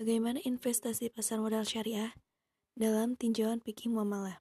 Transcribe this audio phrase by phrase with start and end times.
[0.00, 2.16] Bagaimana investasi pasar modal syariah
[2.72, 4.40] dalam tinjauan fikih muamalah?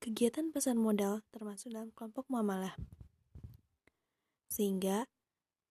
[0.00, 2.72] Kegiatan pasar modal termasuk dalam kelompok muamalah.
[4.48, 5.04] Sehingga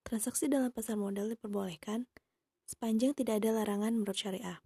[0.05, 2.05] transaksi dalam pasar modal diperbolehkan
[2.70, 4.61] sepanjang tidak ada larangan menurut syariah.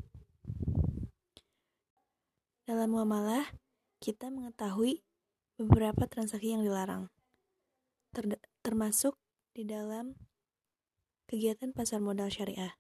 [2.68, 3.56] Dalam muamalah,
[4.04, 5.00] kita mengetahui
[5.56, 7.08] beberapa transaksi yang dilarang,
[8.12, 9.16] ter termasuk
[9.56, 10.20] di dalam
[11.34, 12.78] kegiatan pasar modal syariah.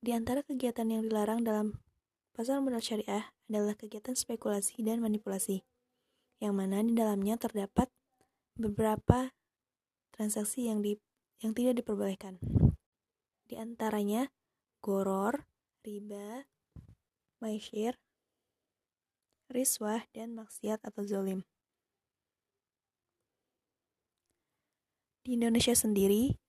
[0.00, 1.84] Di antara kegiatan yang dilarang dalam
[2.32, 5.68] pasar modal syariah adalah kegiatan spekulasi dan manipulasi,
[6.40, 7.92] yang mana di dalamnya terdapat
[8.56, 9.36] beberapa
[10.16, 10.96] transaksi yang di
[11.44, 12.40] yang tidak diperbolehkan.
[13.44, 14.32] Di antaranya
[14.80, 15.44] goror,
[15.84, 16.48] riba,
[17.44, 18.00] maishir,
[19.52, 21.44] riswah, dan maksiat atau zolim.
[25.20, 26.40] Di Indonesia sendiri,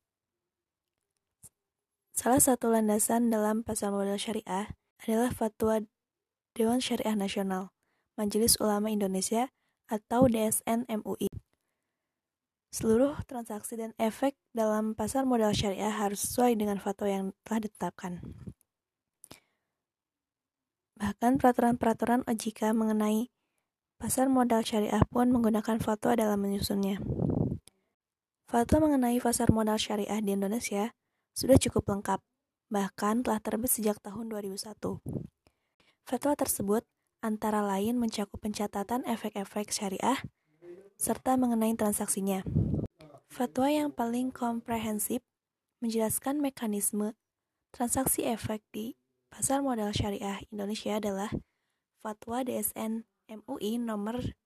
[2.13, 5.81] salah satu landasan dalam pasar modal syariah adalah fatwa
[6.53, 7.73] Dewan Syariah Nasional,
[8.13, 9.49] Majelis Ulama Indonesia
[9.89, 11.27] atau DSN MUI.
[12.69, 18.21] Seluruh transaksi dan efek dalam pasar modal syariah harus sesuai dengan fatwa yang telah ditetapkan.
[21.01, 23.34] Bahkan peraturan-peraturan OJK mengenai
[23.97, 27.01] pasar modal syariah pun menggunakan fatwa dalam menyusunnya.
[28.45, 30.93] Fatwa mengenai pasar modal syariah di Indonesia
[31.34, 32.21] sudah cukup lengkap,
[32.70, 35.01] bahkan telah terbit sejak tahun 2001.
[36.05, 36.84] Fatwa tersebut
[37.25, 40.21] antara lain mencakup pencatatan efek-efek syariah
[40.98, 42.45] serta mengenai transaksinya.
[43.34, 45.25] Fatwa yang paling komprehensif
[45.81, 47.17] menjelaskan mekanisme
[47.73, 48.93] transaksi efek di
[49.34, 51.34] pasar modal syariah Indonesia adalah
[51.97, 54.37] Fatwa DSN MUI nomor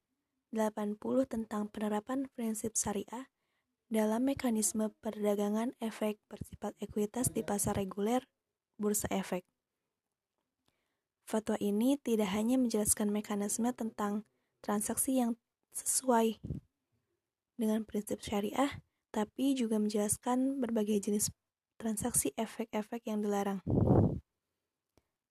[0.55, 3.27] 80 tentang penerapan prinsip syariah
[3.87, 8.27] dalam mekanisme perdagangan efek bersifat ekuitas di pasar reguler
[8.75, 9.47] bursa efek.
[11.27, 14.23] Fatwa ini tidak hanya menjelaskan mekanisme tentang
[14.63, 15.35] transaksi yang
[15.75, 16.39] sesuai
[17.59, 18.79] dengan prinsip syariah,
[19.11, 21.31] tapi juga menjelaskan berbagai jenis
[21.75, 23.59] transaksi efek-efek yang dilarang.